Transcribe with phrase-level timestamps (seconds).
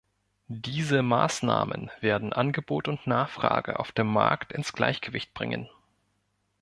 [0.55, 5.69] Diese Maßnahmen werden Angebot und Nachfrage auf dem Markt ins Gleichgewicht bringen.